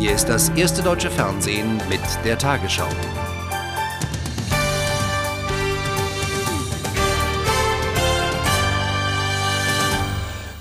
Hier 0.00 0.14
ist 0.14 0.30
das 0.30 0.48
erste 0.56 0.82
deutsche 0.82 1.10
Fernsehen 1.10 1.76
mit 1.90 2.00
der 2.24 2.38
Tagesschau. 2.38 2.88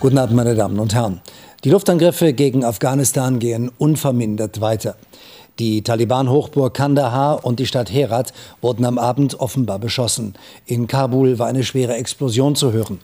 Guten 0.02 0.18
Abend, 0.18 0.36
meine 0.36 0.56
Damen 0.56 0.78
und 0.78 0.94
Herren. 0.94 1.22
Die 1.64 1.70
Luftangriffe 1.70 2.34
gegen 2.34 2.66
Afghanistan 2.66 3.40
gehen 3.40 3.72
unvermindert 3.78 4.60
weiter. 4.60 4.98
Die 5.58 5.84
Taliban-Hochburg 5.84 6.74
Kandahar 6.74 7.46
und 7.46 7.60
die 7.60 7.66
Stadt 7.66 7.90
Herat 7.90 8.34
wurden 8.60 8.84
am 8.84 8.98
Abend 8.98 9.40
offenbar 9.40 9.80
beschossen. 9.80 10.34
In 10.66 10.88
Kabul 10.88 11.40
war 11.40 11.48
eine 11.48 11.64
schwere 11.64 11.96
Explosion 11.96 12.58
zu 12.58 12.74
hören. 12.74 13.00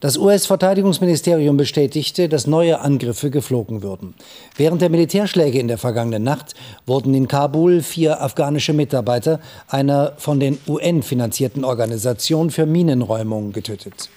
Das 0.00 0.18
US-Verteidigungsministerium 0.18 1.56
bestätigte, 1.56 2.28
dass 2.28 2.46
neue 2.46 2.80
Angriffe 2.80 3.30
geflogen 3.30 3.82
würden. 3.82 4.14
Während 4.56 4.82
der 4.82 4.90
Militärschläge 4.90 5.58
in 5.58 5.68
der 5.68 5.78
vergangenen 5.78 6.24
Nacht 6.24 6.54
wurden 6.86 7.14
in 7.14 7.28
Kabul 7.28 7.82
vier 7.82 8.20
afghanische 8.20 8.72
Mitarbeiter 8.72 9.40
einer 9.68 10.12
von 10.16 10.40
den 10.40 10.58
UN 10.66 11.02
finanzierten 11.02 11.64
Organisation 11.64 12.50
für 12.50 12.66
Minenräumung 12.66 13.52
getötet. 13.52 14.10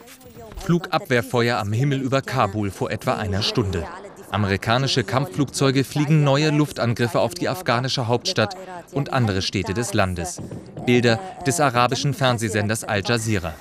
Flugabwehrfeuer 0.57 1.57
am 1.59 1.71
Himmel 1.71 2.01
über 2.01 2.21
Kabul 2.21 2.71
vor 2.71 2.91
etwa 2.91 3.13
einer 3.13 3.41
Stunde. 3.41 3.85
Amerikanische 4.29 5.05
Kampfflugzeuge 5.05 5.85
fliegen 5.85 6.25
neue 6.25 6.49
Luftangriffe 6.49 7.21
auf 7.21 7.33
die 7.33 7.47
afghanische 7.47 8.07
Hauptstadt 8.07 8.57
und 8.91 9.13
andere 9.13 9.41
Städte 9.41 9.73
des 9.73 9.93
Landes. 9.93 10.41
Bilder 10.85 11.19
des 11.45 11.61
arabischen 11.61 12.13
Fernsehsenders 12.13 12.83
Al 12.83 13.03
Jazeera. 13.05 13.53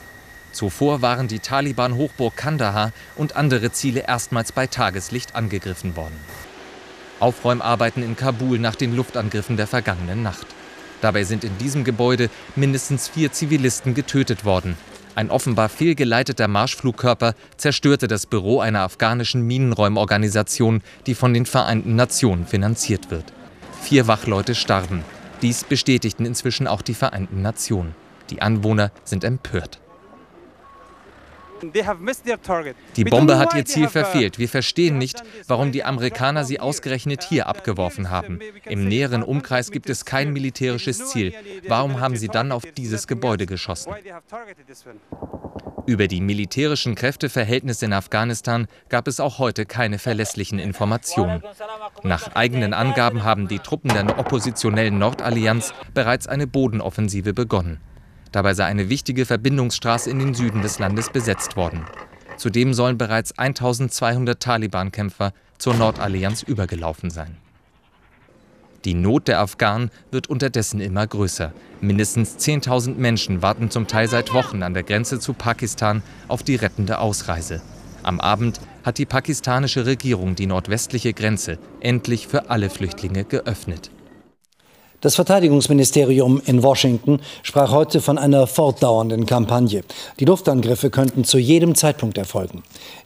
Zuvor 0.57 1.03
waren 1.03 1.29
die 1.29 1.41
Taliban-Hochburg 1.41 2.35
Kandahar 2.35 2.93
und 3.15 3.37
andere 3.37 3.73
Ziele 3.73 4.05
erstmals 4.09 4.53
bei 4.53 4.67
Tageslicht 4.67 5.35
angegriffen 5.35 5.97
worden. 5.97 6.17
Aufräumarbeiten 7.21 8.03
in 8.03 8.17
Kabul 8.17 8.59
nach 8.59 8.75
den 8.75 8.97
Luftangriffen 8.97 9.59
der 9.59 9.67
vergangenen 9.67 10.23
Nacht. 10.23 10.47
Dabei 11.03 11.25
sind 11.25 11.45
in 11.45 11.59
diesem 11.59 11.85
Gebäude 11.85 12.31
mindestens 12.55 13.07
vier 13.07 13.33
Zivilisten 13.33 13.93
getötet 13.93 14.47
worden. 14.47 14.79
Ein 15.15 15.31
offenbar 15.31 15.69
fehlgeleiteter 15.69 16.49
Marschflugkörper 16.49 17.35
zerstörte 17.59 18.09
das 18.09 18.25
Büro 18.25 18.61
einer 18.61 18.81
afghanischen 18.81 19.43
Minenräumorganisation, 19.43 20.81
die 21.05 21.15
von 21.15 21.35
den 21.35 21.45
Vereinten 21.45 21.97
Nationen 21.97 22.47
finanziert 22.47 23.11
wird. 23.11 23.31
Vier 23.83 24.07
Wachleute 24.07 24.55
starben. 24.55 25.05
Dies 25.43 25.65
bestätigten 25.65 26.25
inzwischen 26.25 26.67
auch 26.67 26.81
die 26.81 26.95
Vereinten 26.95 27.43
Nationen. 27.43 27.95
Die 28.31 28.41
Anwohner 28.41 28.91
sind 29.05 29.23
empört. 29.23 29.81
Die 32.97 33.05
Bombe 33.05 33.39
hat 33.39 33.55
ihr 33.55 33.65
Ziel 33.65 33.87
uh, 33.87 33.91
verfehlt. 33.91 34.39
Wir 34.39 34.49
verstehen 34.49 34.99
nicht, 34.99 35.23
warum 35.47 35.73
die 35.73 35.85
Amerikaner 35.85 36.45
sie 36.45 36.61
ausgerechnet 36.61 37.23
hier 37.23 37.47
abgeworfen 37.47 38.11
haben. 38.11 38.41
Im 38.65 38.89
näheren 38.89 39.23
Umkreis 39.23 39.71
gibt 39.71 39.89
es 39.91 40.05
kein 40.05 40.33
militärisches 40.33 41.09
Ziel. 41.09 41.33
Warum 41.69 42.01
haben 42.01 42.17
sie 42.17 42.29
dann 42.29 42.53
auf 42.53 42.65
dieses 42.77 43.07
Gebäude 43.07 43.47
geschossen? 43.47 43.93
Über 45.87 46.09
die 46.09 46.21
militärischen 46.21 46.97
Kräfteverhältnisse 46.97 47.87
in 47.87 47.93
Afghanistan 47.93 48.67
gab 48.89 49.07
es 49.07 49.21
auch 49.21 49.39
heute 49.39 49.67
keine 49.67 49.99
verlässlichen 49.99 50.59
Informationen. 50.59 51.43
Nach 52.03 52.35
eigenen 52.35 52.75
Angaben 52.75 53.23
haben 53.23 53.47
die 53.47 53.61
Truppen 53.61 53.91
der 53.91 54.19
oppositionellen 54.19 54.99
Nordallianz 54.99 55.73
bereits 55.95 56.27
eine 56.27 56.47
Bodenoffensive 56.47 57.33
begonnen. 57.35 57.81
Dabei 58.37 58.53
sei 58.53 58.67
eine 58.67 58.91
wichtige 58.91 59.25
Verbindungsstraße 59.25 60.11
in 60.11 60.19
den 60.19 60.35
Süden 60.35 60.61
des 60.61 60.79
Landes 60.79 61.09
besetzt 61.09 61.57
worden. 61.57 61.87
Zudem 62.37 62.75
sollen 62.75 62.99
bereits 62.99 63.39
1200 63.39 64.39
Taliban-Kämpfer 64.39 65.33
zur 65.57 65.73
Nordallianz 65.73 66.43
übergelaufen 66.43 67.09
sein. 67.09 67.39
Die 68.85 68.93
Not 68.93 69.29
der 69.29 69.41
Afghanen 69.41 69.91
wird 70.11 70.27
unterdessen 70.27 70.83
immer 70.83 71.07
größer. 71.07 71.55
Mindestens 71.81 72.37
10.000 72.37 72.97
Menschen 72.97 73.41
warten 73.41 73.71
zum 73.71 73.87
Teil 73.87 74.07
seit 74.07 74.35
Wochen 74.35 74.63
an 74.63 74.75
der 74.75 74.83
Grenze 74.83 75.19
zu 75.19 75.33
Pakistan 75.33 76.03
auf 76.29 76.43
die 76.43 76.57
rettende 76.57 76.99
Ausreise. 76.99 77.63
Am 78.03 78.21
Abend 78.21 78.61
hat 78.85 78.99
die 78.99 79.07
pakistanische 79.07 79.87
Regierung 79.87 80.35
die 80.35 80.47
nordwestliche 80.47 81.15
Grenze 81.15 81.59
endlich 81.81 82.29
für 82.29 82.51
alle 82.51 82.69
Flüchtlinge 82.69 83.25
geöffnet. 83.25 83.91
Das 85.03 85.15
Verteidigungsministerium 85.15 86.41
in 86.47 86.63
Washington 86.63 87.21
sprach 87.43 87.71
heute 87.71 88.01
von 88.01 88.17
einer 88.17 88.47
fortdauernden 88.47 89.27
Kampagne. 89.27 89.83
Die 90.19 90.25
Luftangriffe 90.25 90.91
könnten 90.91 91.25
zu 91.25 91.39
jedem 91.39 91.75
Zeitpunkt 91.75 92.17
erfolgen. 92.17 92.63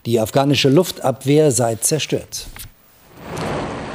Die 0.06 0.20
afghanische 0.20 0.68
Luftabwehr 0.68 1.50
sei 1.50 1.74
zerstört. 1.76 2.46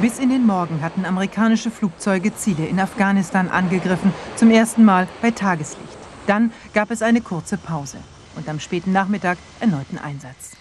Bis 0.00 0.18
in 0.18 0.28
den 0.28 0.44
Morgen 0.44 0.82
hatten 0.82 1.06
amerikanische 1.06 1.70
Flugzeuge 1.70 2.36
Ziele 2.36 2.66
in 2.66 2.78
Afghanistan 2.78 3.48
angegriffen, 3.48 4.12
zum 4.36 4.50
ersten 4.50 4.84
Mal 4.84 5.08
bei 5.22 5.30
Tageslicht. 5.30 5.80
Dann 6.26 6.52
gab 6.74 6.90
es 6.90 7.00
eine 7.00 7.22
kurze 7.22 7.56
Pause 7.56 7.96
und 8.36 8.46
am 8.46 8.60
späten 8.60 8.92
Nachmittag 8.92 9.38
erneuten 9.58 9.96
Einsatz. 9.96 10.52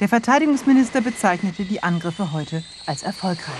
Der 0.00 0.08
Verteidigungsminister 0.08 1.00
bezeichnete 1.00 1.64
die 1.64 1.80
Angriffe 1.82 2.32
heute 2.32 2.64
als 2.86 3.04
erfolgreich. 3.04 3.54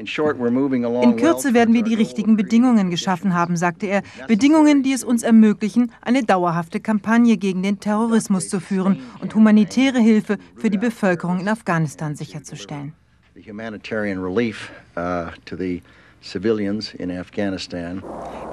In 0.00 1.16
Kürze 1.16 1.52
werden 1.52 1.74
wir 1.74 1.82
die 1.82 1.94
richtigen 1.94 2.36
Bedingungen 2.36 2.90
geschaffen 2.90 3.34
haben, 3.34 3.56
sagte 3.56 3.86
er. 3.86 4.02
Bedingungen, 4.26 4.82
die 4.82 4.94
es 4.94 5.04
uns 5.04 5.22
ermöglichen, 5.22 5.92
eine 6.00 6.24
dauerhafte 6.24 6.80
Kampagne 6.80 7.36
gegen 7.36 7.62
den 7.62 7.80
Terrorismus 7.80 8.48
zu 8.48 8.60
führen 8.60 9.00
und 9.20 9.34
humanitäre 9.34 9.98
Hilfe 9.98 10.38
für 10.56 10.70
die 10.70 10.78
Bevölkerung 10.78 11.40
in 11.40 11.48
Afghanistan 11.48 12.16
sicherzustellen. 12.16 12.94
Uh, 13.36 13.46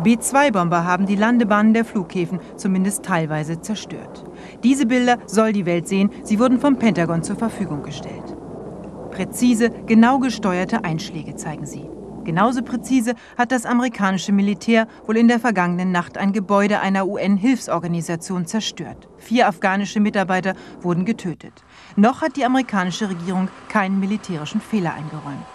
B-2-Bomber 0.03 0.85
haben 0.85 1.05
die 1.05 1.15
Landebahnen 1.15 1.73
der 1.73 1.85
Flughäfen 1.85 2.39
zumindest 2.55 3.03
teilweise 3.03 3.61
zerstört. 3.61 4.23
Diese 4.63 4.85
Bilder 4.85 5.17
soll 5.25 5.53
die 5.53 5.65
Welt 5.65 5.87
sehen. 5.87 6.09
Sie 6.23 6.39
wurden 6.39 6.59
vom 6.59 6.77
Pentagon 6.77 7.23
zur 7.23 7.35
Verfügung 7.35 7.83
gestellt. 7.83 8.36
Präzise, 9.17 9.71
genau 9.87 10.19
gesteuerte 10.19 10.83
Einschläge 10.83 11.35
zeigen 11.35 11.65
sie. 11.65 11.89
Genauso 12.23 12.61
präzise 12.61 13.15
hat 13.35 13.51
das 13.51 13.65
amerikanische 13.65 14.31
Militär 14.31 14.87
wohl 15.07 15.17
in 15.17 15.27
der 15.27 15.39
vergangenen 15.39 15.91
Nacht 15.91 16.19
ein 16.19 16.33
Gebäude 16.33 16.81
einer 16.81 17.07
UN-Hilfsorganisation 17.07 18.45
zerstört. 18.45 19.09
Vier 19.17 19.47
afghanische 19.47 19.99
Mitarbeiter 19.99 20.53
wurden 20.81 21.03
getötet. 21.03 21.63
Noch 21.95 22.21
hat 22.21 22.35
die 22.35 22.45
amerikanische 22.45 23.09
Regierung 23.09 23.47
keinen 23.69 23.99
militärischen 23.99 24.61
Fehler 24.61 24.93
eingeräumt. 24.93 25.47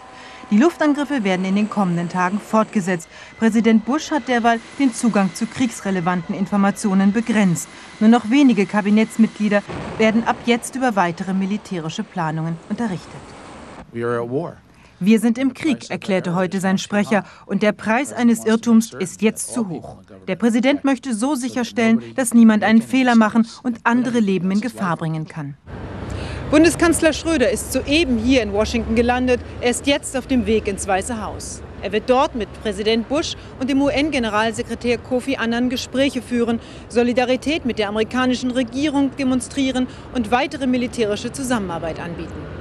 Die 0.50 0.58
Luftangriffe 0.58 1.22
werden 1.22 1.46
in 1.46 1.54
den 1.54 1.70
kommenden 1.70 2.08
Tagen 2.08 2.40
fortgesetzt. 2.40 3.08
Präsident 3.38 3.84
Bush 3.84 4.10
hat 4.10 4.26
derweil 4.26 4.58
den 4.80 4.92
Zugang 4.92 5.32
zu 5.36 5.46
kriegsrelevanten 5.46 6.34
Informationen 6.34 7.12
begrenzt. 7.12 7.68
Nur 8.00 8.10
noch 8.10 8.28
wenige 8.28 8.66
Kabinettsmitglieder 8.66 9.62
werden 9.98 10.24
ab 10.24 10.36
jetzt 10.46 10.74
über 10.74 10.96
weitere 10.96 11.32
militärische 11.32 12.02
Planungen 12.02 12.56
unterrichtet. 12.68 13.20
Wir 13.92 15.18
sind 15.18 15.36
im 15.36 15.52
Krieg, 15.52 15.90
erklärte 15.90 16.34
heute 16.34 16.60
sein 16.60 16.78
Sprecher, 16.78 17.24
und 17.46 17.62
der 17.62 17.72
Preis 17.72 18.12
eines 18.12 18.46
Irrtums 18.46 18.92
ist 18.92 19.20
jetzt 19.20 19.52
zu 19.52 19.68
hoch. 19.68 19.96
Der 20.28 20.36
Präsident 20.36 20.84
möchte 20.84 21.12
so 21.14 21.34
sicherstellen, 21.34 22.02
dass 22.14 22.32
niemand 22.32 22.62
einen 22.62 22.82
Fehler 22.82 23.16
machen 23.16 23.46
und 23.62 23.80
andere 23.84 24.20
Leben 24.20 24.50
in 24.50 24.60
Gefahr 24.60 24.96
bringen 24.96 25.26
kann. 25.26 25.56
Bundeskanzler 26.52 27.12
Schröder 27.14 27.50
ist 27.50 27.72
soeben 27.72 28.18
hier 28.18 28.42
in 28.42 28.52
Washington 28.52 28.94
gelandet. 28.94 29.40
Er 29.60 29.70
ist 29.70 29.86
jetzt 29.86 30.16
auf 30.16 30.26
dem 30.26 30.46
Weg 30.46 30.68
ins 30.68 30.86
Weiße 30.86 31.22
Haus. 31.22 31.62
Er 31.80 31.92
wird 31.92 32.08
dort 32.08 32.34
mit 32.34 32.48
Präsident 32.62 33.08
Bush 33.08 33.36
und 33.58 33.70
dem 33.70 33.80
UN-Generalsekretär 33.80 34.98
Kofi 34.98 35.36
Annan 35.36 35.70
Gespräche 35.70 36.22
führen, 36.22 36.60
Solidarität 36.88 37.64
mit 37.64 37.78
der 37.78 37.88
amerikanischen 37.88 38.50
Regierung 38.50 39.10
demonstrieren 39.16 39.88
und 40.14 40.30
weitere 40.30 40.66
militärische 40.66 41.32
Zusammenarbeit 41.32 41.98
anbieten. 41.98 42.51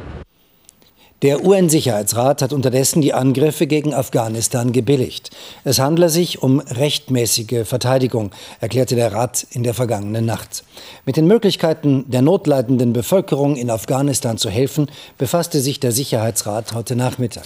Der 1.22 1.46
UN-Sicherheitsrat 1.46 2.42
hat 2.42 2.52
unterdessen 2.52 3.00
die 3.00 3.14
Angriffe 3.14 3.68
gegen 3.68 3.94
Afghanistan 3.94 4.72
gebilligt. 4.72 5.30
Es 5.64 5.78
handle 5.78 6.10
sich 6.10 6.42
um 6.42 6.60
rechtmäßige 6.60 7.64
Verteidigung, 7.64 8.32
erklärte 8.60 8.96
der 8.96 9.14
Rat 9.14 9.46
in 9.52 9.62
der 9.62 9.76
vergangenen 9.76 10.26
Nacht. 10.26 10.64
Mit 11.06 11.18
den 11.18 11.28
Möglichkeiten 11.28 12.06
der 12.10 12.24
notleidenden 12.24 12.92
Bevölkerung 12.92 13.56
in 13.56 13.70
Afghanistan 13.70 14.40
zu 14.40 14.50
helfen, 14.50 14.88
befasste 15.20 15.62
sich 15.62 15.80
der 15.80 15.92
Sicherheitsrat 15.92 16.74
heute 16.74 16.96
Nachmittag. 16.96 17.46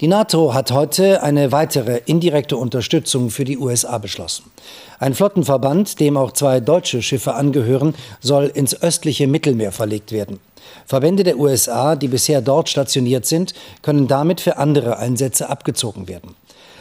Die 0.00 0.08
NATO 0.08 0.54
hat 0.54 0.72
heute 0.72 1.22
eine 1.22 1.52
weitere 1.52 2.00
indirekte 2.06 2.56
Unterstützung 2.56 3.28
für 3.28 3.44
die 3.44 3.58
USA 3.58 3.98
beschlossen. 3.98 4.44
Ein 4.98 5.14
Flottenverband, 5.14 6.00
dem 6.00 6.16
auch 6.16 6.32
zwei 6.32 6.60
deutsche 6.60 7.02
Schiffe 7.02 7.34
angehören, 7.34 7.94
soll 8.20 8.46
ins 8.46 8.80
östliche 8.82 9.26
Mittelmeer 9.26 9.72
verlegt 9.72 10.12
werden. 10.12 10.38
Verbände 10.86 11.24
der 11.24 11.38
USA, 11.38 11.96
die 11.96 12.08
bisher 12.08 12.40
dort 12.40 12.68
stationiert 12.68 13.26
sind, 13.26 13.54
können 13.82 14.08
damit 14.08 14.40
für 14.40 14.56
andere 14.56 14.98
Einsätze 14.98 15.48
abgezogen 15.48 16.08
werden. 16.08 16.34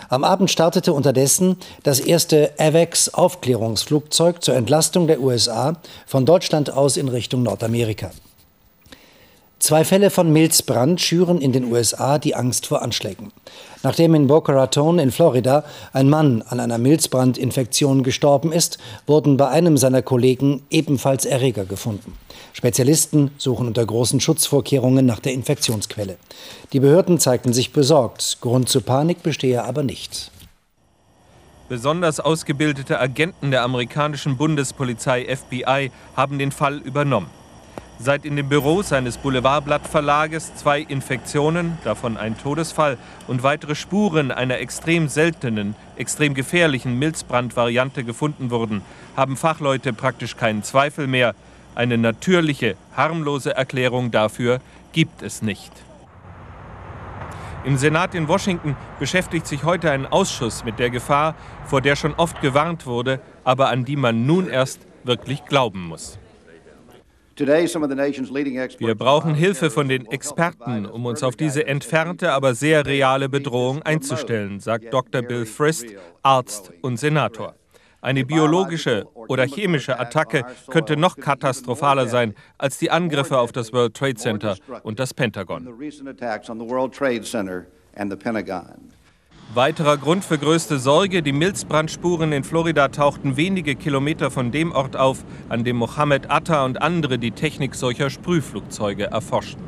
Am 0.09 0.23
Abend 0.23 0.51
startete 0.51 0.93
unterdessen 0.93 1.57
das 1.83 1.99
erste 1.99 2.51
AVAX-Aufklärungsflugzeug 2.57 4.43
zur 4.43 4.55
Entlastung 4.55 5.07
der 5.07 5.19
USA 5.19 5.77
von 6.05 6.25
Deutschland 6.25 6.71
aus 6.71 6.97
in 6.97 7.07
Richtung 7.07 7.43
Nordamerika. 7.43 8.11
Zwei 9.59 9.85
Fälle 9.85 10.09
von 10.09 10.31
Milzbrand 10.33 10.99
schüren 10.99 11.39
in 11.39 11.53
den 11.53 11.71
USA 11.71 12.19
die 12.19 12.35
Angst 12.35 12.67
vor 12.67 12.81
Anschlägen. 12.81 13.31
Nachdem 13.83 14.13
in 14.13 14.27
Boca 14.27 14.51
Raton 14.51 14.99
in 14.99 15.11
Florida 15.11 15.63
ein 15.93 16.09
Mann 16.09 16.41
an 16.41 16.59
einer 16.59 16.77
Milzbrandinfektion 16.77 18.03
gestorben 18.03 18.51
ist, 18.51 18.77
wurden 19.07 19.37
bei 19.37 19.47
einem 19.47 19.77
seiner 19.77 20.01
Kollegen 20.01 20.63
ebenfalls 20.69 21.25
Erreger 21.25 21.65
gefunden. 21.65 22.13
Spezialisten 22.51 23.31
suchen 23.37 23.67
unter 23.67 23.85
großen 23.85 24.19
Schutzvorkehrungen 24.19 25.05
nach 25.05 25.19
der 25.19 25.33
Infektionsquelle. 25.33 26.17
Die 26.73 26.79
Behörden 26.81 27.17
zeigten 27.17 27.53
sich 27.53 27.71
besorgt. 27.71 28.37
Grund 28.41 28.69
zur 28.69 28.81
Panik 28.83 29.23
bestehe 29.23 29.63
aber 29.63 29.83
nicht. 29.83 30.31
Besonders 31.69 32.19
ausgebildete 32.19 32.99
Agenten 32.99 33.51
der 33.51 33.63
amerikanischen 33.63 34.37
Bundespolizei 34.37 35.25
FBI 35.35 35.91
haben 36.15 36.37
den 36.37 36.51
Fall 36.51 36.77
übernommen. 36.77 37.29
Seit 37.97 38.25
in 38.25 38.35
den 38.35 38.49
Büros 38.49 38.89
seines 38.89 39.17
Boulevardblattverlages 39.17 40.53
zwei 40.55 40.81
Infektionen, 40.81 41.77
davon 41.85 42.17
ein 42.17 42.37
Todesfall, 42.37 42.97
und 43.27 43.41
weitere 43.41 43.73
Spuren 43.73 44.31
einer 44.31 44.59
extrem 44.59 45.07
seltenen, 45.07 45.75
extrem 45.95 46.33
gefährlichen 46.33 46.99
Milzbrandvariante 46.99 48.03
gefunden 48.03 48.51
wurden, 48.51 48.81
haben 49.15 49.37
Fachleute 49.37 49.93
praktisch 49.93 50.35
keinen 50.35 50.61
Zweifel 50.61 51.07
mehr. 51.07 51.35
Eine 51.73 51.97
natürliche, 51.97 52.75
harmlose 52.95 53.55
Erklärung 53.55 54.11
dafür 54.11 54.59
gibt 54.91 55.21
es 55.21 55.41
nicht. 55.41 55.71
Im 57.63 57.77
Senat 57.77 58.13
in 58.13 58.27
Washington 58.27 58.75
beschäftigt 58.99 59.47
sich 59.47 59.63
heute 59.63 59.89
ein 59.89 60.05
Ausschuss 60.05 60.65
mit 60.65 60.79
der 60.79 60.89
Gefahr, 60.89 61.33
vor 61.65 61.81
der 61.81 61.95
schon 61.95 62.13
oft 62.13 62.39
gewarnt 62.41 62.85
wurde, 62.85 63.21
aber 63.43 63.69
an 63.69 63.85
die 63.85 63.95
man 63.95 64.25
nun 64.25 64.47
erst 64.47 64.81
wirklich 65.03 65.45
glauben 65.45 65.87
muss. 65.87 66.19
Wir 67.37 68.95
brauchen 68.95 69.35
Hilfe 69.35 69.69
von 69.69 69.89
den 69.89 70.05
Experten, 70.05 70.85
um 70.85 71.05
uns 71.05 71.21
auf 71.21 71.35
diese 71.35 71.67
entfernte, 71.67 72.31
aber 72.31 72.55
sehr 72.55 72.85
reale 72.85 73.27
Bedrohung 73.27 73.81
einzustellen, 73.81 74.59
sagt 74.61 74.93
Dr. 74.93 75.21
Bill 75.21 75.45
Frist, 75.45 75.87
Arzt 76.23 76.71
und 76.81 76.97
Senator. 76.97 77.55
Eine 78.01 78.23
biologische 78.23 79.07
oder 79.15 79.45
chemische 79.47 79.99
Attacke 79.99 80.45
könnte 80.69 80.95
noch 80.95 81.17
katastrophaler 81.17 82.07
sein 82.07 82.35
als 82.57 82.77
die 82.77 82.91
Angriffe 82.91 83.39
auf 83.39 83.51
das 83.51 83.73
World 83.73 83.95
Trade 83.95 84.15
Center 84.15 84.55
und 84.83 84.99
das 84.99 85.13
Pentagon. 85.13 85.67
Weiterer 89.53 89.97
Grund 89.97 90.25
für 90.25 90.37
größte 90.37 90.79
Sorge, 90.79 91.21
die 91.21 91.31
Milzbrandspuren 91.31 92.33
in 92.33 92.43
Florida 92.43 92.89
tauchten 92.89 93.37
wenige 93.37 93.75
Kilometer 93.75 94.31
von 94.31 94.51
dem 94.51 94.71
Ort 94.73 94.97
auf, 94.97 95.23
an 95.47 95.63
dem 95.63 95.77
Mohammed 95.77 96.29
Atta 96.29 96.65
und 96.65 96.81
andere 96.81 97.19
die 97.19 97.31
Technik 97.31 97.75
solcher 97.75 98.09
Sprühflugzeuge 98.09 99.05
erforschten. 99.05 99.63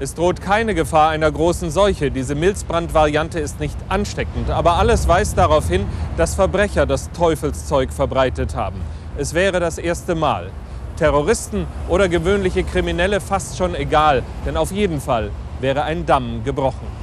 Es 0.00 0.14
droht 0.14 0.42
keine 0.42 0.74
Gefahr 0.74 1.10
einer 1.10 1.30
großen 1.30 1.70
Seuche. 1.70 2.10
Diese 2.10 2.34
Milzbrandvariante 2.34 3.38
ist 3.38 3.60
nicht 3.60 3.76
ansteckend. 3.88 4.50
Aber 4.50 4.74
alles 4.74 5.06
weist 5.06 5.38
darauf 5.38 5.68
hin, 5.68 5.86
dass 6.16 6.34
Verbrecher 6.34 6.84
das 6.84 7.12
Teufelszeug 7.12 7.92
verbreitet 7.92 8.56
haben. 8.56 8.80
Es 9.16 9.32
wäre 9.32 9.60
das 9.60 9.78
erste 9.78 10.16
Mal. 10.16 10.50
Terroristen 10.96 11.66
oder 11.88 12.08
gewöhnliche 12.08 12.64
Kriminelle 12.64 13.20
fast 13.20 13.56
schon 13.56 13.76
egal, 13.76 14.24
denn 14.44 14.56
auf 14.56 14.72
jeden 14.72 15.00
Fall 15.00 15.30
wäre 15.60 15.84
ein 15.84 16.04
Damm 16.04 16.42
gebrochen. 16.44 17.01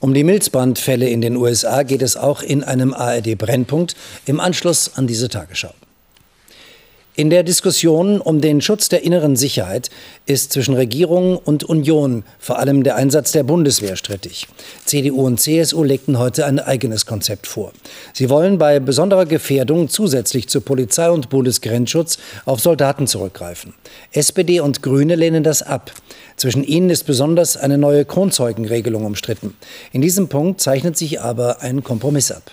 Um 0.00 0.14
die 0.14 0.24
Milzbrandfälle 0.24 1.10
in 1.10 1.20
den 1.20 1.36
USA 1.36 1.82
geht 1.82 2.00
es 2.00 2.16
auch 2.16 2.42
in 2.42 2.64
einem 2.64 2.94
ARD-Brennpunkt 2.94 3.94
im 4.24 4.40
Anschluss 4.40 4.92
an 4.96 5.06
diese 5.06 5.28
Tagesschau. 5.28 5.74
In 7.20 7.28
der 7.28 7.42
Diskussion 7.42 8.18
um 8.18 8.40
den 8.40 8.62
Schutz 8.62 8.88
der 8.88 9.02
inneren 9.02 9.36
Sicherheit 9.36 9.90
ist 10.24 10.54
zwischen 10.54 10.72
Regierung 10.72 11.36
und 11.36 11.64
Union 11.64 12.24
vor 12.38 12.58
allem 12.58 12.82
der 12.82 12.96
Einsatz 12.96 13.30
der 13.30 13.42
Bundeswehr 13.42 13.96
strittig. 13.96 14.48
CDU 14.86 15.26
und 15.26 15.38
CSU 15.38 15.84
legten 15.84 16.18
heute 16.18 16.46
ein 16.46 16.58
eigenes 16.58 17.04
Konzept 17.04 17.46
vor. 17.46 17.72
Sie 18.14 18.30
wollen 18.30 18.56
bei 18.56 18.80
besonderer 18.80 19.26
Gefährdung 19.26 19.90
zusätzlich 19.90 20.48
zu 20.48 20.62
Polizei 20.62 21.10
und 21.10 21.28
Bundesgrenzschutz 21.28 22.16
auf 22.46 22.60
Soldaten 22.60 23.06
zurückgreifen. 23.06 23.74
SPD 24.12 24.60
und 24.60 24.80
Grüne 24.80 25.14
lehnen 25.14 25.44
das 25.44 25.60
ab. 25.60 25.92
Zwischen 26.36 26.64
ihnen 26.64 26.88
ist 26.88 27.04
besonders 27.04 27.58
eine 27.58 27.76
neue 27.76 28.06
Kronzeugenregelung 28.06 29.04
umstritten. 29.04 29.54
In 29.92 30.00
diesem 30.00 30.28
Punkt 30.28 30.62
zeichnet 30.62 30.96
sich 30.96 31.20
aber 31.20 31.60
ein 31.60 31.84
Kompromiss 31.84 32.32
ab. 32.32 32.50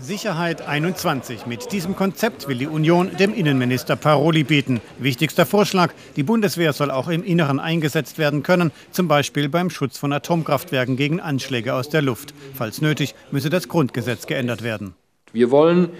Sicherheit 0.00 0.66
21. 0.66 1.46
Mit 1.46 1.72
diesem 1.72 1.96
Konzept 1.96 2.46
will 2.46 2.58
die 2.58 2.66
Union 2.66 3.10
dem 3.18 3.34
Innenminister 3.34 3.96
Paroli 3.96 4.44
bieten. 4.44 4.80
Wichtigster 4.98 5.44
Vorschlag, 5.44 5.92
die 6.14 6.22
Bundeswehr 6.22 6.72
soll 6.72 6.90
auch 6.90 7.08
im 7.08 7.24
Inneren 7.24 7.58
eingesetzt 7.58 8.16
werden 8.16 8.42
können, 8.42 8.70
zum 8.92 9.08
Beispiel 9.08 9.48
beim 9.48 9.70
Schutz 9.70 9.98
von 9.98 10.12
Atomkraftwerken 10.12 10.96
gegen 10.96 11.20
Anschläge 11.20 11.74
aus 11.74 11.88
der 11.88 12.02
Luft. 12.02 12.32
Falls 12.54 12.80
nötig, 12.80 13.14
müsse 13.32 13.50
das 13.50 13.68
Grundgesetz 13.68 14.26
geändert 14.26 14.62
werden. 14.62 14.94
Wir 15.32 15.50
wollen 15.50 15.90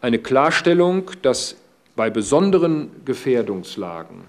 eine 0.00 0.18
Klarstellung, 0.18 1.10
dass 1.22 1.56
bei 1.96 2.08
besonderen 2.08 2.90
Gefährdungslagen 3.04 4.22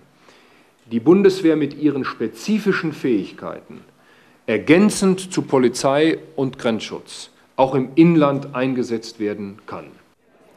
die 0.91 0.99
Bundeswehr 0.99 1.55
mit 1.55 1.75
ihren 1.75 2.05
spezifischen 2.05 2.91
Fähigkeiten 2.91 3.81
ergänzend 4.47 5.31
zu 5.31 5.43
Polizei 5.43 6.17
und 6.35 6.57
Grenzschutz 6.57 7.29
auch 7.61 7.75
im 7.75 7.89
Inland 7.93 8.55
eingesetzt 8.55 9.19
werden 9.19 9.59
kann. 9.67 9.85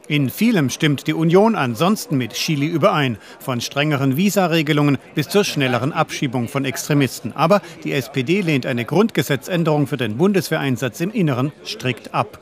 In 0.07 0.29
vielem 0.29 0.69
stimmt 0.69 1.07
die 1.07 1.13
Union 1.13 1.55
ansonsten 1.55 2.17
mit 2.17 2.33
Chile 2.33 2.65
überein, 2.65 3.17
von 3.39 3.61
strengeren 3.61 4.17
Visaregelungen 4.17 4.97
bis 5.13 5.29
zur 5.29 5.43
schnelleren 5.43 5.93
Abschiebung 5.93 6.47
von 6.47 6.65
Extremisten. 6.65 7.33
Aber 7.33 7.61
die 7.83 7.91
SPD 7.91 8.41
lehnt 8.41 8.65
eine 8.65 8.85
Grundgesetzänderung 8.85 9.87
für 9.87 9.97
den 9.97 10.17
Bundeswehreinsatz 10.17 10.99
im 10.99 11.11
Inneren 11.11 11.51
strikt 11.63 12.13
ab. 12.13 12.39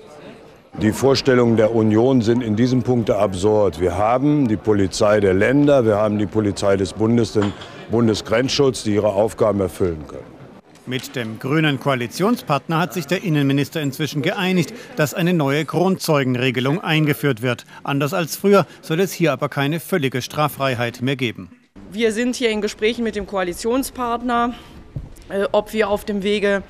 Die 0.81 0.91
Vorstellungen 0.91 1.55
der 1.55 1.75
Union 1.75 2.21
sind 2.21 2.41
in 2.41 2.55
diesem 2.55 2.83
Punkt 2.83 3.11
absurd. 3.11 3.79
Wir 3.79 3.97
haben 3.97 4.47
die 4.47 4.57
Polizei 4.57 5.19
der 5.19 5.33
Länder, 5.33 5.85
wir 5.85 5.97
haben 5.97 6.17
die 6.17 6.25
Polizei 6.25 6.77
des 6.77 6.93
Bundes, 6.93 7.33
den 7.33 7.53
Bundesgrenzschutz, 7.91 8.83
die 8.83 8.95
ihre 8.95 9.09
Aufgaben 9.09 9.59
erfüllen 9.59 10.03
können. 10.07 10.32
Mit 10.85 11.15
dem 11.15 11.39
grünen 11.39 11.79
Koalitionspartner 11.79 12.77
hat 12.77 12.93
sich 12.93 13.07
der 13.07 13.23
Innenminister 13.23 13.81
inzwischen 13.81 14.21
geeinigt, 14.21 14.73
dass 14.97 15.13
eine 15.13 15.33
neue 15.33 15.63
Grundzeugenregelung 15.63 16.81
eingeführt 16.81 17.41
wird. 17.41 17.63
Anders 17.83 18.13
als 18.13 18.35
früher 18.35 18.67
soll 18.81 18.99
es 18.99 19.13
hier 19.13 19.31
aber 19.31 19.47
keine 19.47 19.79
völlige 19.79 20.21
Straffreiheit 20.21 21.01
mehr 21.01 21.15
geben. 21.15 21.49
Wir 21.89 22.11
sind 22.11 22.35
hier 22.35 22.49
in 22.49 22.59
Gesprächen 22.59 23.05
mit 23.05 23.15
dem 23.15 23.27
Koalitionspartner, 23.27 24.55
äh, 25.29 25.45
ob 25.53 25.71
wir 25.71 25.87
auf 25.87 26.03
dem 26.03 26.21
Wege 26.21 26.63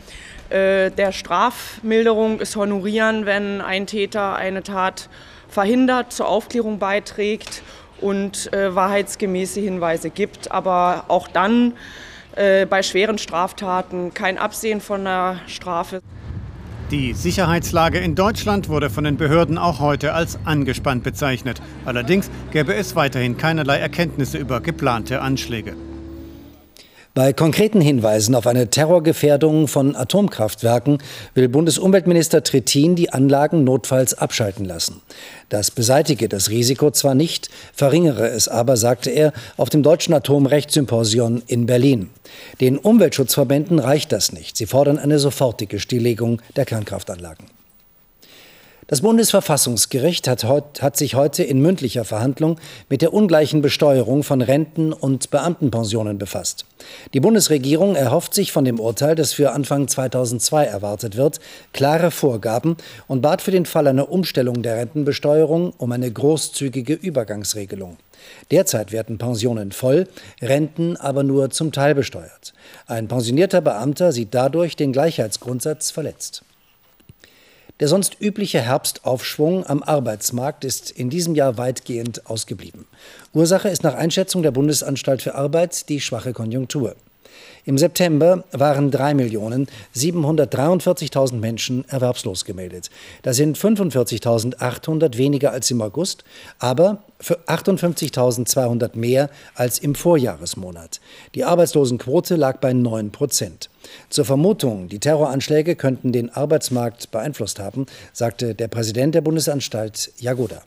äh, 0.52 0.92
der 0.92 1.12
Strafmilderung 1.12 2.40
es 2.40 2.56
honorieren, 2.56 3.26
wenn 3.26 3.62
ein 3.62 3.88
Täter 3.88 4.36
eine 4.36 4.62
Tat 4.62 5.10
verhindert, 5.48 6.14
zur 6.14 6.28
Aufklärung 6.28 6.78
beiträgt 6.78 7.64
und 8.00 8.54
äh, 8.54 8.76
wahrheitsgemäße 8.76 9.60
Hinweise 9.60 10.12
gibt. 10.12 10.52
Aber 10.52 11.06
auch 11.08 11.28
dann 11.28 11.74
äh, 12.36 12.66
bei 12.66 12.84
schweren 12.84 13.18
Straftaten 13.18 14.14
kein 14.14 14.38
Absehen 14.38 14.82
von 14.82 15.04
der 15.04 15.42
Strafe. 15.48 16.02
Die 16.92 17.14
Sicherheitslage 17.14 18.00
in 18.00 18.14
Deutschland 18.14 18.70
wurde 18.70 18.90
von 18.90 19.04
den 19.04 19.18
Behörden 19.18 19.58
auch 19.58 19.80
heute 19.80 20.14
als 20.14 20.38
angespannt 20.46 21.04
bezeichnet. 21.04 21.62
Allerdings 21.86 22.30
gäbe 22.52 22.76
es 22.76 22.96
weiterhin 22.96 23.38
keinerlei 23.38 23.78
Erkenntnisse 23.78 24.38
über 24.38 24.62
geplante 24.62 25.22
Anschläge. 25.22 25.76
Bei 27.16 27.32
konkreten 27.32 27.80
Hinweisen 27.80 28.34
auf 28.34 28.48
eine 28.48 28.72
Terrorgefährdung 28.72 29.68
von 29.68 29.96
Atomkraftwerken 29.96 30.98
will 31.36 31.48
Bundesumweltminister 31.48 32.42
Trittin 32.42 32.96
die 32.96 33.14
Anlagen 33.14 33.64
notfalls 33.64 34.16
abschalten 34.16 34.66
lassen. 34.66 35.00
Das 35.50 35.70
beseitige 35.70 36.28
das 36.28 36.50
Risiko 36.50 36.90
zwar 36.90 37.14
nicht, 37.14 37.52
verringere 37.72 38.30
es 38.30 38.48
aber, 38.48 38.78
sagte 38.78 39.12
er 39.12 39.32
auf 39.58 39.70
dem 39.70 39.84
Deutschen 39.84 40.16
Atomrechtssymposion 40.16 41.44
in 41.46 41.68
Berlin. 41.68 42.10
Den 42.60 42.80
Umweltschutzverbänden 42.80 43.78
reicht 43.78 44.12
das 44.12 44.32
nicht. 44.32 44.58
Sie 44.58 44.66
fordern 44.66 44.98
eine 44.98 45.20
sofortige 45.20 45.80
Stilllegung 45.80 46.42
der 46.56 46.66
Kernkraftanlagen. 46.66 47.46
Das 48.88 49.02
Bundesverfassungsgericht 49.02 50.28
hat, 50.28 50.44
hat, 50.44 50.98
sich 50.98 51.16
heute 51.16 51.44
in 51.44 51.62
mündlicher 51.62 52.04
Verhandlung 52.04 52.60
mit 52.90 53.02
der 53.02 53.14
ungleichen 53.14 53.62
Besteuerung 53.62 54.24
von 54.24 54.42
Renten 54.42 54.92
und 54.92 55.30
Beamtenpensionen 55.30 56.18
befasst. 56.18 56.66
Die 57.14 57.22
Bundesregierung 57.22 57.96
erhofft 57.96 58.34
sich 58.34 58.52
von 58.52 58.66
dem 58.66 58.80
Urteil, 58.80 59.16
das 59.16 59.32
für 59.32 59.52
Anfang 59.52 59.88
2002 59.88 60.66
erwartet 60.66 61.16
wird, 61.16 61.40
klare 61.72 62.12
Vorgaben 62.12 62.76
und 63.08 63.22
bat 63.22 63.42
für 63.42 63.52
den 63.52 63.66
Fall 63.66 63.88
einer 63.88 64.12
Umstellung 64.12 64.62
der 64.64 64.78
Rentenbesteuerung 64.78 65.74
um 65.78 65.92
eine 65.92 66.12
großzügige 66.12 66.94
Übergangsregelung. 66.94 67.98
Derzeit 68.52 68.92
werden 68.92 69.18
Pensionen 69.18 69.72
voll, 69.72 70.08
Renten 70.42 70.98
aber 70.98 71.24
nur 71.24 71.50
zum 71.52 71.72
Teil 71.72 71.96
besteuert. 71.96 72.54
Ein 72.88 73.08
pensionierter 73.08 73.62
Beamter 73.62 74.12
sieht 74.12 74.34
dadurch 74.34 74.76
den 74.76 74.92
Gleichheitsgrundsatz 74.92 75.92
verletzt. 75.92 76.44
Der 77.80 77.88
sonst 77.88 78.18
übliche 78.22 78.62
Herbstaufschwung 78.62 79.66
am 79.66 79.82
Arbeitsmarkt 79.82 80.64
ist 80.64 80.92
in 80.92 81.10
diesem 81.10 81.36
Jahr 81.36 81.58
weitgehend 81.58 82.28
ausgeblieben. 82.28 82.86
Ursache 83.34 83.70
ist 83.70 83.84
nach 83.84 83.96
Einschätzung 83.96 84.44
der 84.44 84.52
Bundesanstalt 84.52 85.22
für 85.22 85.36
Arbeit 85.36 85.90
die 85.90 86.00
schwache 86.00 86.34
Konjunktur. 86.34 86.96
Im 87.66 87.78
September 87.78 88.44
waren 88.52 88.92
3.743.000 88.92 91.36
Menschen 91.36 91.88
erwerbslos 91.88 92.44
gemeldet. 92.44 92.90
Das 93.22 93.38
sind 93.38 93.58
45.800 93.58 95.18
weniger 95.18 95.52
als 95.52 95.72
im 95.72 95.82
August, 95.82 96.26
aber 96.60 97.02
für 97.22 97.40
58.200 97.48 98.98
mehr 98.98 99.30
als 99.56 99.80
im 99.80 99.96
Vorjahresmonat. 99.96 101.00
Die 101.36 101.46
Arbeitslosenquote 101.46 102.36
lag 102.36 102.60
bei 102.60 102.74
9 102.74 103.12
Prozent. 103.12 103.70
Zur 104.10 104.26
Vermutung, 104.26 104.90
die 104.90 105.00
Terroranschläge 105.00 105.78
könnten 105.78 106.12
den 106.12 106.32
Arbeitsmarkt 106.32 107.12
beeinflusst 107.12 107.60
haben, 107.60 107.86
sagte 108.12 108.56
der 108.56 108.68
Präsident 108.68 109.16
der 109.16 109.22
Bundesanstalt 109.22 110.12
Jagoda. 110.18 110.64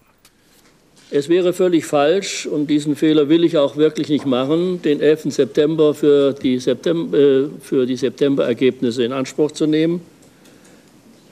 Es 1.10 1.28
wäre 1.28 1.52
völlig 1.52 1.84
falsch, 1.84 2.46
und 2.46 2.68
diesen 2.68 2.96
Fehler 2.96 3.28
will 3.28 3.44
ich 3.44 3.56
auch 3.56 3.76
wirklich 3.76 4.08
nicht 4.08 4.26
machen, 4.26 4.82
den 4.82 5.00
11. 5.00 5.32
September 5.32 5.94
für 5.94 6.32
die, 6.32 6.58
September, 6.58 7.16
äh, 7.16 7.48
für 7.60 7.86
die 7.86 7.96
September-Ergebnisse 7.96 9.04
in 9.04 9.12
Anspruch 9.12 9.52
zu 9.52 9.66
nehmen. 9.66 10.00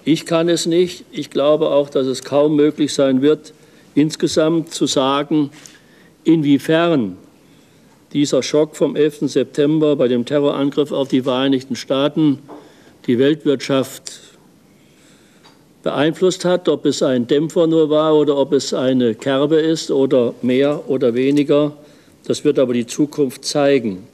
Ich 0.04 0.26
kann 0.26 0.48
es 0.48 0.66
nicht. 0.66 1.04
Ich 1.10 1.30
glaube 1.30 1.70
auch, 1.70 1.90
dass 1.90 2.06
es 2.06 2.22
kaum 2.22 2.54
möglich 2.54 2.94
sein 2.94 3.20
wird, 3.20 3.52
insgesamt 3.96 4.72
zu 4.72 4.86
sagen, 4.86 5.50
inwiefern 6.22 7.16
dieser 8.12 8.44
Schock 8.44 8.76
vom 8.76 8.94
11. 8.94 9.28
September 9.28 9.96
bei 9.96 10.06
dem 10.06 10.24
Terrorangriff 10.24 10.92
auf 10.92 11.08
die 11.08 11.22
Vereinigten 11.22 11.74
Staaten 11.74 12.38
die 13.06 13.18
Weltwirtschaft 13.18 14.20
beeinflusst 15.84 16.44
hat, 16.44 16.68
ob 16.68 16.86
es 16.86 17.02
ein 17.02 17.26
Dämpfer 17.28 17.66
nur 17.66 17.90
war 17.90 18.16
oder 18.16 18.36
ob 18.36 18.52
es 18.52 18.74
eine 18.74 19.14
Kerbe 19.14 19.56
ist 19.56 19.90
oder 19.90 20.34
mehr 20.42 20.88
oder 20.88 21.14
weniger. 21.14 21.72
Das 22.26 22.44
wird 22.44 22.58
aber 22.58 22.72
die 22.72 22.86
Zukunft 22.86 23.44
zeigen. 23.44 24.08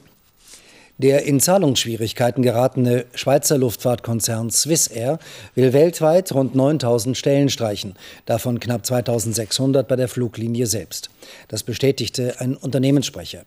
Der 1.03 1.25
in 1.25 1.41
Zahlungsschwierigkeiten 1.41 2.43
geratene 2.43 3.07
Schweizer 3.15 3.57
Luftfahrtkonzern 3.57 4.51
Swissair 4.51 5.19
will 5.55 5.73
weltweit 5.73 6.31
rund 6.35 6.55
9000 6.55 7.17
Stellen 7.17 7.49
streichen, 7.49 7.95
davon 8.27 8.61
knapp 8.61 8.85
2600 8.85 9.89
bei 9.89 9.97
der 9.97 10.09
Fluglinie 10.09 10.67
selbst. 10.67 11.09
Das 11.49 11.63
bestätigte 11.63 12.39
ein 12.39 12.55
Unternehmenssprecher. 12.55 13.45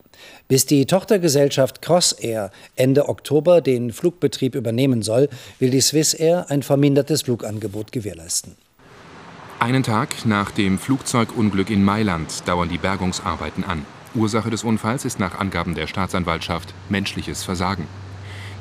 Bis 0.48 0.66
die 0.66 0.88
Tochtergesellschaft 0.88 1.84
Crossair 1.84 2.50
Ende 2.76 3.08
Oktober 3.08 3.62
den 3.62 3.94
Flugbetrieb 3.94 4.56
übernehmen 4.56 5.04
soll, 5.04 5.30
will 5.60 5.70
die 5.70 5.82
Swissair 5.82 6.48
ein 6.50 6.64
vermindertes 6.64 7.22
Flugangebot 7.22 7.92
gewährleisten. 7.92 8.56
Einen 9.60 9.84
Tag 9.84 10.26
nach 10.26 10.50
dem 10.50 10.80
Flugzeugunglück 10.80 11.70
in 11.70 11.84
Mailand 11.84 12.48
dauern 12.48 12.70
die 12.70 12.80
Bergungsarbeiten 12.80 13.64
an. 13.64 13.86
Ursache 14.16 14.50
des 14.50 14.64
Unfalls 14.64 15.06
ist 15.06 15.20
nach 15.20 15.40
Angaben 15.40 15.76
der 15.76 15.88
Staatsanwaltschaft 15.88 16.74
menschliches 16.90 17.44
Versagen. 17.44 17.88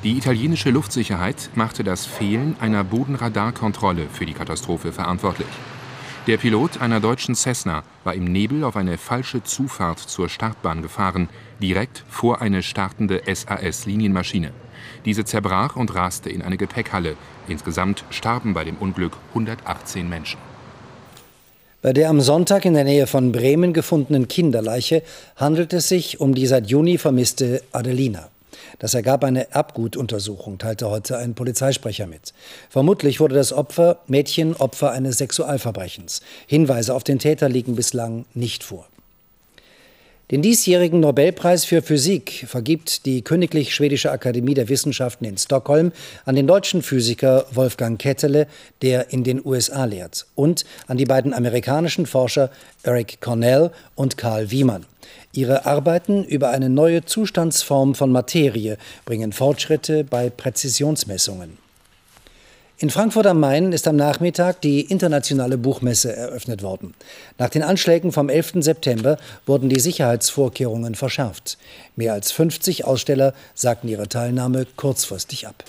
Die 0.02 0.16
italienische 0.16 0.70
Luftsicherheit 0.70 1.50
machte 1.54 1.84
das 1.84 2.06
Fehlen 2.06 2.56
einer 2.60 2.82
Bodenradarkontrolle 2.82 4.06
für 4.12 4.26
die 4.26 4.32
Katastrophe 4.32 4.92
verantwortlich. 4.92 5.48
Der 6.26 6.36
Pilot 6.36 6.80
einer 6.80 7.00
deutschen 7.00 7.34
Cessna 7.34 7.82
war 8.04 8.14
im 8.14 8.24
Nebel 8.24 8.64
auf 8.64 8.76
eine 8.76 8.96
falsche 8.96 9.42
Zufahrt 9.42 9.98
zur 9.98 10.28
Startbahn 10.28 10.80
gefahren, 10.80 11.28
direkt 11.60 12.04
vor 12.08 12.40
eine 12.40 12.62
startende 12.62 13.22
SAS-Linienmaschine. 13.26 14.52
Diese 15.04 15.24
zerbrach 15.24 15.76
und 15.76 15.94
raste 15.94 16.30
in 16.30 16.42
eine 16.42 16.56
Gepäckhalle. 16.56 17.16
Insgesamt 17.48 18.04
starben 18.10 18.54
bei 18.54 18.64
dem 18.64 18.76
Unglück 18.76 19.16
118 19.30 20.08
Menschen. 20.08 20.38
Bei 21.82 21.92
der 21.92 22.10
am 22.10 22.20
Sonntag 22.20 22.64
in 22.64 22.74
der 22.74 22.84
Nähe 22.84 23.08
von 23.08 23.32
Bremen 23.32 23.72
gefundenen 23.72 24.28
Kinderleiche 24.28 25.02
handelt 25.34 25.72
es 25.72 25.88
sich 25.88 26.20
um 26.20 26.32
die 26.32 26.46
seit 26.46 26.68
Juni 26.68 26.96
vermisste 26.96 27.60
Adelina. 27.72 28.28
Das 28.78 28.94
ergab 28.94 29.24
eine 29.24 29.50
Erbgutuntersuchung, 29.50 30.58
teilte 30.58 30.88
heute 30.88 31.18
ein 31.18 31.34
Polizeisprecher 31.34 32.06
mit. 32.06 32.34
Vermutlich 32.70 33.18
wurde 33.18 33.34
das 33.34 33.52
Opfer 33.52 33.98
Mädchen 34.06 34.54
Opfer 34.54 34.92
eines 34.92 35.18
Sexualverbrechens. 35.18 36.22
Hinweise 36.46 36.94
auf 36.94 37.02
den 37.02 37.18
Täter 37.18 37.48
liegen 37.48 37.74
bislang 37.74 38.26
nicht 38.32 38.62
vor. 38.62 38.86
Den 40.32 40.40
diesjährigen 40.40 41.00
Nobelpreis 41.00 41.66
für 41.66 41.82
Physik 41.82 42.46
vergibt 42.48 43.04
die 43.04 43.20
Königlich 43.20 43.74
Schwedische 43.74 44.10
Akademie 44.10 44.54
der 44.54 44.70
Wissenschaften 44.70 45.26
in 45.26 45.36
Stockholm 45.36 45.92
an 46.24 46.34
den 46.34 46.46
deutschen 46.46 46.80
Physiker 46.80 47.44
Wolfgang 47.52 48.00
Kettele, 48.00 48.46
der 48.80 49.12
in 49.12 49.24
den 49.24 49.44
USA 49.44 49.84
lehrt, 49.84 50.24
und 50.34 50.64
an 50.86 50.96
die 50.96 51.04
beiden 51.04 51.34
amerikanischen 51.34 52.06
Forscher 52.06 52.50
Eric 52.82 53.20
Cornell 53.20 53.72
und 53.94 54.16
Carl 54.16 54.50
Wiemann. 54.50 54.86
Ihre 55.34 55.66
Arbeiten 55.66 56.24
über 56.24 56.48
eine 56.48 56.70
neue 56.70 57.04
Zustandsform 57.04 57.94
von 57.94 58.10
Materie 58.10 58.78
bringen 59.04 59.34
Fortschritte 59.34 60.02
bei 60.02 60.30
Präzisionsmessungen. 60.30 61.61
In 62.82 62.90
Frankfurt 62.90 63.28
am 63.28 63.38
Main 63.38 63.70
ist 63.70 63.86
am 63.86 63.94
Nachmittag 63.94 64.60
die 64.60 64.80
internationale 64.80 65.56
Buchmesse 65.56 66.16
eröffnet 66.16 66.64
worden. 66.64 66.94
Nach 67.38 67.48
den 67.48 67.62
Anschlägen 67.62 68.10
vom 68.10 68.28
11. 68.28 68.54
September 68.56 69.18
wurden 69.46 69.68
die 69.68 69.78
Sicherheitsvorkehrungen 69.78 70.96
verschärft. 70.96 71.58
Mehr 71.94 72.12
als 72.12 72.32
50 72.32 72.84
Aussteller 72.84 73.34
sagten 73.54 73.86
ihre 73.86 74.08
Teilnahme 74.08 74.66
kurzfristig 74.74 75.46
ab. 75.46 75.62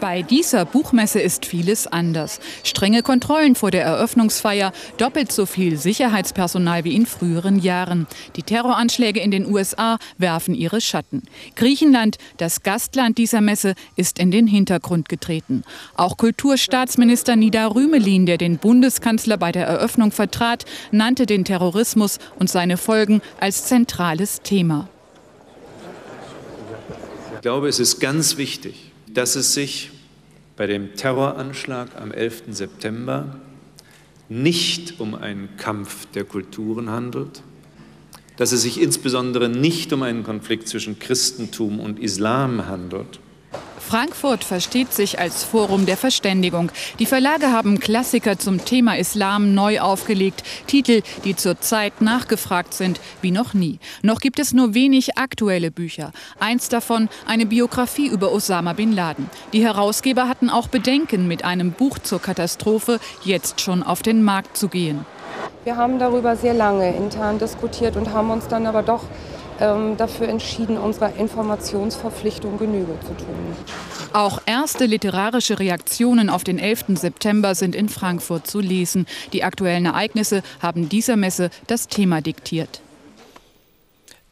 Bei 0.00 0.22
dieser 0.22 0.64
Buchmesse 0.64 1.20
ist 1.20 1.44
vieles 1.44 1.86
anders. 1.86 2.40
Strenge 2.64 3.02
Kontrollen 3.02 3.54
vor 3.54 3.70
der 3.70 3.84
Eröffnungsfeier, 3.84 4.72
doppelt 4.96 5.30
so 5.30 5.44
viel 5.44 5.76
Sicherheitspersonal 5.76 6.84
wie 6.84 6.94
in 6.94 7.04
früheren 7.04 7.58
Jahren. 7.58 8.06
Die 8.36 8.42
Terroranschläge 8.42 9.20
in 9.20 9.30
den 9.30 9.44
USA 9.44 9.98
werfen 10.16 10.54
ihre 10.54 10.80
Schatten. 10.80 11.22
Griechenland, 11.54 12.16
das 12.38 12.62
Gastland 12.62 13.18
dieser 13.18 13.42
Messe, 13.42 13.74
ist 13.94 14.18
in 14.18 14.30
den 14.30 14.46
Hintergrund 14.46 15.10
getreten. 15.10 15.64
Auch 15.96 16.16
Kulturstaatsminister 16.16 17.36
Nida 17.36 17.66
Rümelin, 17.66 18.24
der 18.24 18.38
den 18.38 18.56
Bundeskanzler 18.56 19.36
bei 19.36 19.52
der 19.52 19.66
Eröffnung 19.66 20.12
vertrat, 20.12 20.64
nannte 20.92 21.26
den 21.26 21.44
Terrorismus 21.44 22.18
und 22.38 22.48
seine 22.48 22.78
Folgen 22.78 23.20
als 23.38 23.66
zentrales 23.66 24.40
Thema. 24.40 24.88
Ich 27.34 27.42
glaube, 27.42 27.68
es 27.68 27.80
ist 27.80 28.00
ganz 28.00 28.38
wichtig, 28.38 28.89
dass 29.14 29.36
es 29.36 29.54
sich 29.54 29.90
bei 30.56 30.66
dem 30.66 30.94
Terroranschlag 30.94 31.88
am 32.00 32.12
11. 32.12 32.44
September 32.50 33.40
nicht 34.28 35.00
um 35.00 35.14
einen 35.14 35.56
Kampf 35.56 36.06
der 36.14 36.24
Kulturen 36.24 36.90
handelt, 36.90 37.42
dass 38.36 38.52
es 38.52 38.62
sich 38.62 38.80
insbesondere 38.80 39.48
nicht 39.48 39.92
um 39.92 40.02
einen 40.02 40.22
Konflikt 40.22 40.68
zwischen 40.68 40.98
Christentum 40.98 41.80
und 41.80 41.98
Islam 41.98 42.66
handelt, 42.66 43.20
Frankfurt 43.90 44.44
versteht 44.44 44.92
sich 44.92 45.18
als 45.18 45.42
Forum 45.42 45.84
der 45.84 45.96
Verständigung. 45.96 46.70
Die 47.00 47.06
Verlage 47.06 47.50
haben 47.50 47.80
Klassiker 47.80 48.38
zum 48.38 48.64
Thema 48.64 48.96
Islam 48.96 49.52
neu 49.52 49.80
aufgelegt, 49.80 50.44
Titel, 50.68 51.02
die 51.24 51.34
zurzeit 51.34 52.00
nachgefragt 52.00 52.72
sind 52.72 53.00
wie 53.20 53.32
noch 53.32 53.52
nie. 53.52 53.80
Noch 54.02 54.20
gibt 54.20 54.38
es 54.38 54.52
nur 54.52 54.74
wenig 54.74 55.18
aktuelle 55.18 55.72
Bücher. 55.72 56.12
Eins 56.38 56.68
davon 56.68 57.08
eine 57.26 57.46
Biografie 57.46 58.06
über 58.06 58.30
Osama 58.30 58.74
bin 58.74 58.92
Laden. 58.92 59.28
Die 59.52 59.64
Herausgeber 59.64 60.28
hatten 60.28 60.50
auch 60.50 60.68
Bedenken, 60.68 61.26
mit 61.26 61.44
einem 61.44 61.72
Buch 61.72 61.98
zur 61.98 62.22
Katastrophe 62.22 63.00
jetzt 63.24 63.60
schon 63.60 63.82
auf 63.82 64.02
den 64.02 64.22
Markt 64.22 64.56
zu 64.56 64.68
gehen. 64.68 65.04
Wir 65.64 65.74
haben 65.74 65.98
darüber 65.98 66.36
sehr 66.36 66.54
lange 66.54 66.94
intern 66.94 67.40
diskutiert 67.40 67.96
und 67.96 68.12
haben 68.12 68.30
uns 68.30 68.46
dann 68.46 68.68
aber 68.68 68.84
doch 68.84 69.02
ähm, 69.60 69.96
dafür 69.96 70.28
entschieden, 70.28 70.78
unserer 70.78 71.14
Informationsverpflichtung 71.16 72.58
Genüge 72.58 72.98
zu 73.00 73.14
tun. 73.14 73.56
Auch 74.12 74.40
erste 74.44 74.86
literarische 74.86 75.60
Reaktionen 75.60 76.30
auf 76.30 76.42
den 76.42 76.58
11. 76.58 76.98
September 76.98 77.54
sind 77.54 77.76
in 77.76 77.88
Frankfurt 77.88 78.46
zu 78.46 78.58
lesen. 78.60 79.06
Die 79.32 79.44
aktuellen 79.44 79.86
Ereignisse 79.86 80.42
haben 80.60 80.88
dieser 80.88 81.16
Messe 81.16 81.50
das 81.68 81.86
Thema 81.86 82.20
diktiert. 82.20 82.80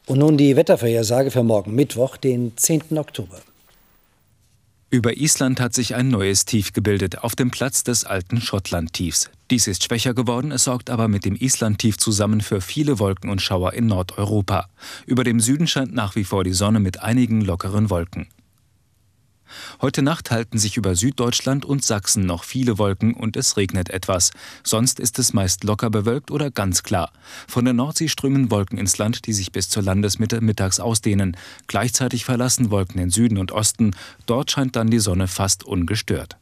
Und 0.07 0.19
nun 0.19 0.37
die 0.37 0.57
Wettervorhersage 0.57 1.31
für 1.31 1.45
morgen 1.45 1.75
Mittwoch, 1.75 2.17
den 2.17 2.57
10. 2.57 2.99
Oktober. 2.99 3.41
Über 4.91 5.19
Island 5.19 5.61
hat 5.61 5.75
sich 5.75 5.95
ein 5.95 6.09
neues 6.09 6.47
Tief 6.47 6.73
gebildet, 6.73 7.19
auf 7.19 7.37
dem 7.37 7.51
Platz 7.51 7.85
des 7.85 8.05
alten 8.05 8.41
Schottland-Tiefs. 8.41 9.31
Dies 9.51 9.67
ist 9.67 9.85
schwächer 9.85 10.15
geworden, 10.15 10.51
es 10.51 10.65
sorgt 10.65 10.89
aber 10.89 11.09
mit 11.09 11.27
dem 11.27 11.37
Island-Tief 11.37 11.99
zusammen 11.99 12.41
für 12.41 12.63
viele 12.63 12.99
Wolken 12.99 13.29
und 13.29 13.43
Schauer 13.43 13.75
in 13.75 13.87
Nordeuropa. 13.87 14.69
Über 15.05 15.25
dem 15.25 15.41
Süden 15.41 15.67
scheint 15.67 15.93
nach 15.93 16.17
wie 16.17 16.25
vor 16.25 16.43
die 16.43 16.55
Sonne 16.55 16.81
mit 16.81 17.03
einigen 17.03 17.43
lockeren 17.43 17.91
Wolken. 17.91 18.29
Heute 19.81 20.03
Nacht 20.03 20.31
halten 20.31 20.59
sich 20.59 20.77
über 20.77 20.95
Süddeutschland 20.95 21.65
und 21.65 21.85
Sachsen 21.85 22.27
noch 22.27 22.45
viele 22.45 22.79
Wolken 22.79 23.15
und 23.15 23.37
es 23.37 23.57
regnet 23.57 23.91
etwas. 23.91 24.31
Sonst 24.65 25.01
ist 25.01 25.19
es 25.19 25.33
meist 25.33 25.65
locker 25.65 25.91
bewölkt 25.91 26.31
oder 26.31 26.51
ganz 26.51 26.83
klar. 26.83 27.13
Von 27.47 27.65
der 27.65 27.75
Nordsee 27.75 28.09
strömen 28.09 28.51
Wolken 28.51 28.79
ins 28.79 28.99
Land, 28.99 29.27
die 29.27 29.33
sich 29.33 29.53
bis 29.53 29.69
zur 29.69 29.83
Landesmitte 29.83 30.41
mittags 30.41 30.81
ausdehnen. 30.81 31.37
Gleichzeitig 31.67 32.25
verlassen 32.25 32.71
Wolken 32.71 32.99
den 32.99 33.11
Süden 33.11 33.39
und 33.39 33.53
Osten. 33.53 33.95
Dort 34.27 34.51
scheint 34.51 34.77
dann 34.77 34.91
die 34.91 35.01
Sonne 35.01 35.29
fast 35.29 35.65
ungestört. 35.65 36.37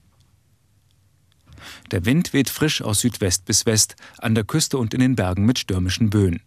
Der 1.91 2.05
Wind 2.05 2.33
weht 2.33 2.51
frisch 2.51 2.83
aus 2.83 3.01
Südwest 3.01 3.45
bis 3.45 3.67
West, 3.67 3.97
an 4.19 4.35
der 4.35 4.45
Küste 4.45 4.79
und 4.79 4.95
in 4.95 5.01
den 5.01 5.17
Bergen 5.17 5.45
mit 5.45 5.59
stürmischen 5.59 6.11
Böen. 6.11 6.41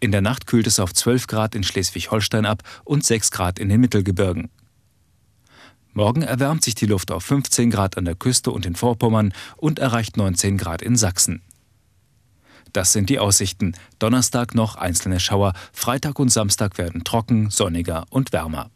In 0.00 0.10
der 0.10 0.20
Nacht 0.20 0.46
kühlt 0.46 0.66
es 0.66 0.80
auf 0.80 0.92
12 0.92 1.28
Grad 1.28 1.54
in 1.54 1.62
Schleswig-Holstein 1.62 2.44
ab 2.44 2.62
und 2.84 3.04
6 3.04 3.30
Grad 3.30 3.58
in 3.58 3.68
den 3.68 3.80
Mittelgebirgen. 3.80 4.50
Morgen 5.94 6.22
erwärmt 6.22 6.64
sich 6.64 6.74
die 6.74 6.86
Luft 6.86 7.10
auf 7.10 7.24
15 7.24 7.70
Grad 7.70 7.98
an 7.98 8.04
der 8.04 8.14
Küste 8.14 8.50
und 8.50 8.64
in 8.64 8.74
Vorpommern 8.74 9.34
und 9.56 9.78
erreicht 9.78 10.16
19 10.16 10.56
Grad 10.56 10.80
in 10.80 10.96
Sachsen. 10.96 11.42
Das 12.72 12.92
sind 12.92 13.10
die 13.10 13.18
Aussichten. 13.18 13.74
Donnerstag 13.98 14.54
noch 14.54 14.76
einzelne 14.76 15.20
Schauer, 15.20 15.52
Freitag 15.72 16.18
und 16.18 16.30
Samstag 16.30 16.78
werden 16.78 17.04
trocken, 17.04 17.50
sonniger 17.50 18.06
und 18.08 18.32
wärmer. 18.32 18.70